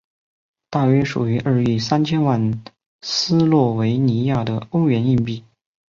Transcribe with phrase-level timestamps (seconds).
[0.71, 2.63] 大约属于二亿三千万
[3.03, 5.43] 斯洛维尼亚的欧元硬币。